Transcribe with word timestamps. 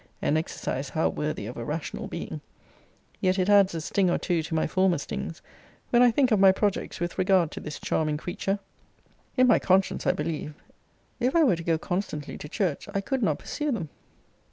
An 0.19 0.35
exercise 0.35 0.89
how 0.89 1.09
worthy 1.09 1.45
of 1.45 1.57
a 1.57 1.63
rational 1.63 2.07
being! 2.07 2.41
Yet 3.19 3.37
it 3.37 3.49
adds 3.49 3.75
a 3.75 3.81
sting 3.81 4.09
or 4.09 4.17
two 4.17 4.41
to 4.41 4.55
my 4.55 4.65
former 4.65 4.97
stings, 4.97 5.43
when 5.91 6.01
I 6.01 6.09
think 6.09 6.31
of 6.31 6.39
my 6.39 6.51
projects 6.51 6.99
with 6.99 7.19
regard 7.19 7.51
to 7.51 7.59
this 7.59 7.79
charming 7.79 8.17
creature. 8.17 8.57
In 9.37 9.45
my 9.45 9.59
conscience, 9.59 10.07
I 10.07 10.13
believe, 10.13 10.55
if 11.19 11.35
I 11.35 11.43
were 11.43 11.55
to 11.55 11.63
go 11.63 11.77
constantly 11.77 12.35
to 12.39 12.49
church, 12.49 12.89
I 12.95 12.99
could 12.99 13.21
not 13.21 13.37
pursue 13.37 13.71
them. 13.71 13.89